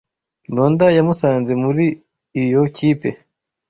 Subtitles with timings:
[0.53, 1.83] nonda yamusanze muri
[2.41, 3.09] ioy kipe